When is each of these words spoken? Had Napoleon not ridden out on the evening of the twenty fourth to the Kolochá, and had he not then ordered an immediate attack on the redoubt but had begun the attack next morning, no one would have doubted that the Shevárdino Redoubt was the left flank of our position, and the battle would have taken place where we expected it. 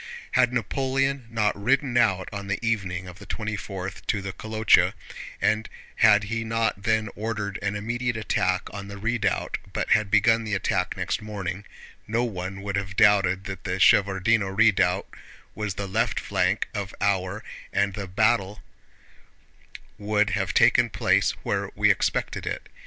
Had 0.31 0.51
Napoleon 0.51 1.27
not 1.29 1.55
ridden 1.55 1.95
out 1.95 2.27
on 2.33 2.47
the 2.47 2.57
evening 2.67 3.07
of 3.07 3.19
the 3.19 3.25
twenty 3.27 3.55
fourth 3.55 4.03
to 4.07 4.19
the 4.19 4.33
Kolochá, 4.33 4.93
and 5.39 5.69
had 5.97 6.23
he 6.23 6.43
not 6.43 6.81
then 6.81 7.07
ordered 7.15 7.59
an 7.61 7.75
immediate 7.75 8.17
attack 8.17 8.67
on 8.73 8.87
the 8.87 8.97
redoubt 8.97 9.59
but 9.73 9.91
had 9.91 10.09
begun 10.09 10.43
the 10.43 10.55
attack 10.55 10.97
next 10.97 11.21
morning, 11.21 11.65
no 12.07 12.23
one 12.23 12.63
would 12.63 12.77
have 12.77 12.95
doubted 12.95 13.43
that 13.43 13.63
the 13.63 13.73
Shevárdino 13.79 14.49
Redoubt 14.57 15.05
was 15.53 15.75
the 15.75 15.87
left 15.87 16.19
flank 16.19 16.67
of 16.73 16.95
our 16.99 17.41
position, 17.41 17.59
and 17.71 17.93
the 17.93 18.07
battle 18.07 18.63
would 19.99 20.31
have 20.31 20.51
taken 20.51 20.89
place 20.89 21.29
where 21.43 21.69
we 21.75 21.91
expected 21.91 22.47
it. 22.47 22.69